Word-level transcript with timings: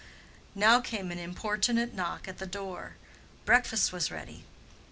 Now 0.55 0.79
came 0.81 1.11
an 1.11 1.19
importunate 1.19 1.93
knock 1.93 2.27
at 2.27 2.39
the 2.39 2.47
door: 2.47 2.95
breakfast 3.45 3.93
was 3.93 4.09
ready. 4.09 4.45